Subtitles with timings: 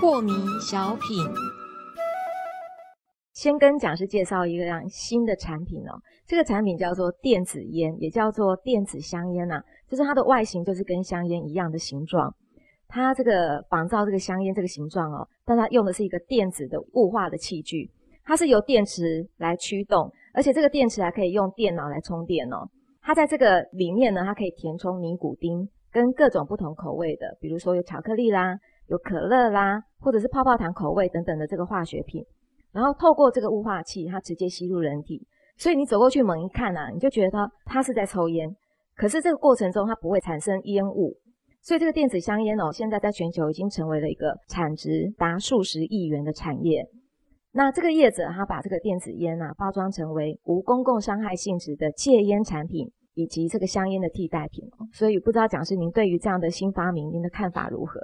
[0.00, 1.24] 破迷小品，
[3.32, 6.00] 先跟讲师介绍一个样新的产品哦。
[6.26, 9.62] 这个产品叫做电子烟，也叫做电子香烟呐。
[9.88, 12.34] 就是它的外形就是跟香烟一样的形状，
[12.88, 17.90] 它这个仿造这个香烟这个形状哦，但它用的是一个电子的雾化的器具，
[18.28, 22.68] 它是由电池来驱动，而且这个电池还可以用电脑来充电哦。
[23.00, 28.54] 它在这个里面呢，它可以填充尼古丁跟各种不同口味的，比如说有巧克力啦。
[28.88, 32.24] 有可乐啦，或者是泡泡糖口味等等的这个化学品，
[32.72, 35.26] 然后透过这个雾化器，它直接吸入人体，
[35.58, 38.48] 所以你走过去猛一看啊，你就觉得它是在抽烟。
[38.96, 41.14] 可是这个过程中它不会产生烟雾，
[41.60, 46.88] 所以这个电子香烟哦，现在在全球已经成为了一个产值达数十亿元的产业。
[47.52, 54.86] 那这个业者他把这个电子烟啊包装成为无公共伤害性质的戒烟产品，以及这个香烟的替代品哦。
[54.92, 57.98] 所以不知道讲师您对于这样的新发明，您的看法如何？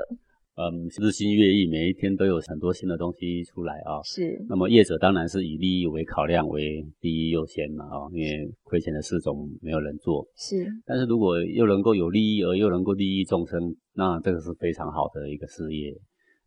[0.57, 4.01] 嗯，日新月异，每一天都有很多新的东西出来啊。
[4.05, 4.41] 是。
[4.49, 10.25] 那么业者当然是以利益为考量为第一优先嘛啊，因为亏钱的事总没有人做。
[10.37, 10.65] 是。
[10.87, 15.93] 但是如果又能够有利益而又能够利益众生，那这个是非常好的一个事业。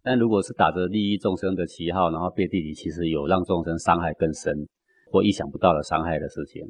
[0.08, 4.56] 但如果是打着利益众生的旗号，然后背地里其实有让众生伤害更深
[5.12, 6.64] 或意想不到的伤害的事情。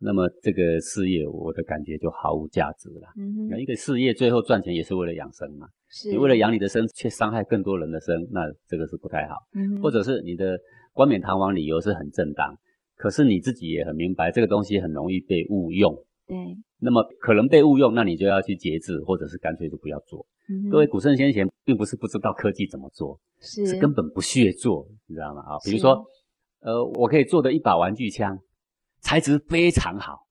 [0.00, 3.06] 那么这个事业，我的感觉就毫无价值了。
[3.16, 5.68] 嗯哼，一个事业最后赚钱也是为了养生嘛。
[5.88, 6.10] 是。
[6.10, 9.36] 你为了养你的生，却伤害更多人的生，那这个是不太好。
[9.54, 9.80] 嗯。
[9.80, 10.58] 或者是你的
[10.92, 12.52] 冠冕堂皇理由是很正当，
[12.96, 15.94] 可是你自己也很明白，这个东西很容易被误用。
[16.30, 16.56] 对。
[16.78, 20.24] 那么可能被误用，那你就要去节制，或者是干脆就不要做。
[20.70, 25.42] 各位古圣先贤并不是不知道科技怎么做，是根本不屑做，你知道吗？
[25.42, 26.04] 啊，比如说，
[26.60, 28.38] 呃，我可以做的一把玩具枪。
[29.02, 30.26] 材质非常好，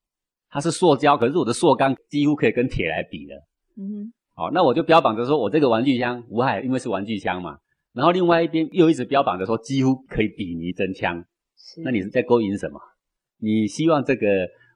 [0.49, 3.47] 它是塑胶，可是我的塑钢几乎可以跟铁来比了。
[3.77, 7.57] 嗯哼，好，那我就标榜着说我这个玩具枪无害，因为是玩具枪嘛。
[7.93, 11.25] 然后另外一边又一直标榜着说几乎可以比拟真枪。
[11.57, 12.79] 是，那你是在勾引什么？
[13.39, 14.27] 你希望这个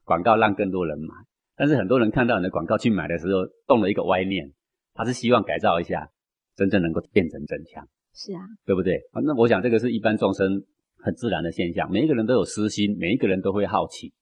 [0.03, 1.14] 广告让更多人买，
[1.56, 4.52] 但是很多人看到你的广告去买的时候，动了一个歪念，
[4.94, 6.08] 他是希望改造一下，
[6.56, 7.88] 真正能够变成真枪。
[8.13, 8.96] 是啊，对不对？
[9.12, 10.63] 啊，那我想这个是一般众生。
[11.06, 14.13] 很自然的现象，每一个人都有私心，每一个人都会好奇，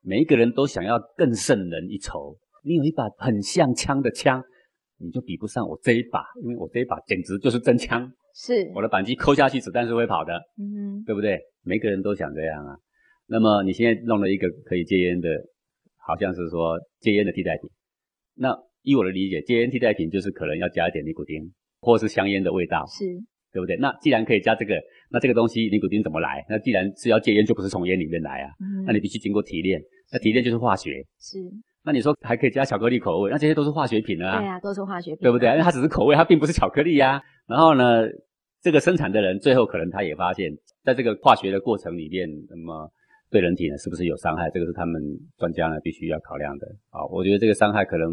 [0.00, 2.34] 每一个人都想要更胜人一筹。
[2.64, 4.42] 你有一把很像枪的枪，
[4.98, 8.10] 你就比不上我这一把，因为我这一把简直就是真枪。
[8.34, 10.32] 是，我的扳机扣下去，子弹是会跑的。
[10.56, 11.38] 嗯，对不对？
[11.62, 12.78] 每个人都想这样啊。
[13.28, 15.28] 那么你现在弄了一个可以戒烟的，
[15.98, 17.68] 好像是说戒烟的替代品。
[18.34, 22.84] 那依我的理解，戒烟替代品就是可能要加一点尼古丁，或是香烟的味道。
[22.86, 23.04] 是。
[23.52, 23.74] 对不对？
[23.76, 24.74] 那既然可以加这个，
[25.10, 26.44] 那这个东西尼古丁怎么来？
[26.46, 28.50] 那既然是要戒烟，就不是从烟里面来啊。
[28.60, 28.84] 嗯。
[28.84, 29.80] 那你必须经过提炼，
[30.12, 31.02] 那提炼就是化学。
[31.18, 31.38] 是。
[31.82, 34.38] 那你说还可以加巧克力口味，那这些都是化学品啊。
[34.38, 35.20] 对啊，都是化学品。
[35.22, 35.48] 对不对？
[35.50, 37.22] 因为它只是口味，它并不是巧克力呀。
[37.48, 38.06] 然后呢，
[38.60, 40.52] 这个生产的人最后可能他也发现，
[40.84, 42.90] 在这个化学的过程里面，那么
[43.36, 44.48] 对人体呢是不是有伤害？
[44.48, 44.96] 这个是他们
[45.36, 46.66] 专家呢必须要考量的。
[46.88, 48.08] 啊，我觉得这个伤害可能。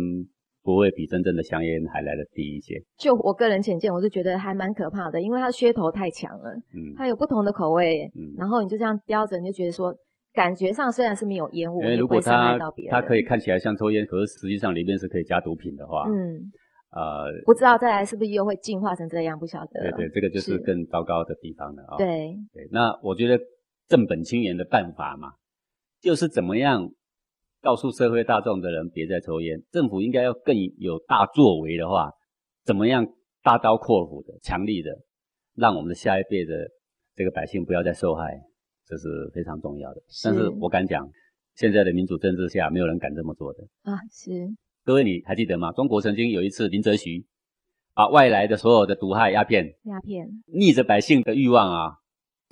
[0.66, 2.82] 不会比真正的香烟还来的低一些。
[2.98, 6.52] 就我个人浅见，我是觉得还蛮可怕的，因为它噱头太强了。
[6.74, 9.94] 嗯，它有不同的口味，嗯，然后你就这样叼着，你就觉得说，
[10.34, 12.58] 感觉上虽然是没有烟雾，因为如果它
[12.90, 16.40] 它可以看起来像抽烟，可是实际上里面是可以加毒品的话，嗯，
[16.96, 19.92] 呃，不知道再来是不是又会进化成这样，不晓得。
[19.92, 21.98] 对对，这个就是更糟糕的地方了啊。
[21.98, 22.08] 对
[22.54, 23.38] 对，那我觉得
[23.94, 25.34] 正本清源的办法嘛，
[26.02, 26.90] 就是怎么样。
[27.62, 32.12] 告诉社会大众的人别再抽烟，政府应该要更有大作为的话，
[32.66, 33.06] 怎么样
[33.44, 34.90] 大刀阔斧的、强力的，
[35.56, 36.70] 让我们的下一辈的
[37.16, 38.42] 这个百姓不要再受害，
[38.86, 40.02] 这是非常重要的。
[40.26, 41.08] 但是我敢讲，
[41.56, 43.96] 现在的民主政治下，没有人敢这么做的啊。
[44.12, 44.50] 是，
[44.84, 45.72] 各位你还记得吗？
[45.72, 47.26] 中国曾经有一次林则徐
[47.94, 52.03] 把外来的所有的毒害鸦片，鸦片逆着百姓的欲望啊。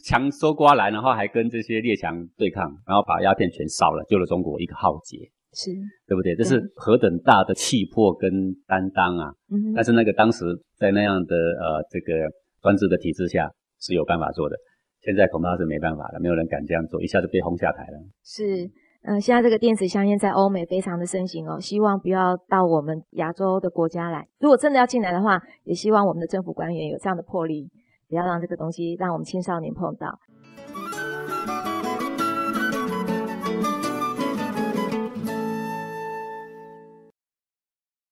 [0.04, 5.18] 强收刮来，然后还跟这些列强对抗，然后把鸦片全烧了，救了中国一个浩劫，
[5.54, 5.72] 是
[6.08, 6.36] 对不对？
[6.36, 8.30] 这是何等大的气魄跟
[8.68, 9.32] 担当啊！
[9.50, 10.46] 嗯，但是那个当时
[10.78, 12.30] 在那样的呃这个
[12.62, 13.50] 专制的体制下
[13.80, 14.56] 是有办法做的，
[15.02, 18.00] 现在恐怕是没办法了，没有人敢这样做，一下子被轰下台了。
[18.24, 18.70] 是，
[19.04, 24.28] 嗯，现在这个电子香烟在欧美非常的盛行哦，希望不要到我们亚洲的国家来。
[24.40, 27.70] 如果真的要进来的话，也希望我们的政府官员有这样的魄力。
[28.12, 30.20] 不要让这个东西让我们青少年碰到。